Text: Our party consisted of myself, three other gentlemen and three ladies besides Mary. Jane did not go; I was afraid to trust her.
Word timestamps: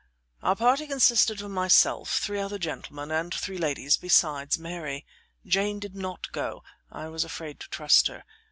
Our 0.41 0.55
party 0.55 0.87
consisted 0.87 1.43
of 1.43 1.51
myself, 1.51 2.17
three 2.17 2.39
other 2.39 2.57
gentlemen 2.57 3.11
and 3.11 3.31
three 3.31 3.59
ladies 3.59 3.97
besides 3.97 4.57
Mary. 4.57 5.05
Jane 5.45 5.77
did 5.77 5.95
not 5.95 6.31
go; 6.31 6.63
I 6.91 7.07
was 7.07 7.23
afraid 7.23 7.59
to 7.59 7.69
trust 7.69 8.07
her. 8.07 8.23